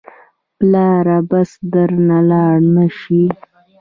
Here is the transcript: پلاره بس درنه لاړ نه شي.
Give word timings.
پلاره 0.57 1.17
بس 1.29 1.49
درنه 1.71 2.19
لاړ 2.31 2.55
نه 2.75 2.85
شي. 2.99 3.23